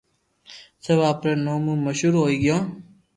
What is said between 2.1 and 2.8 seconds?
ھوئي گيو